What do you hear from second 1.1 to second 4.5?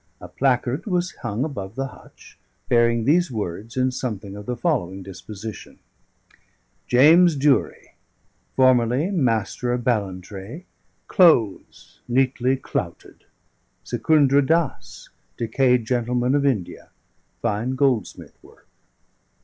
hung above the hutch, bearing these words in something of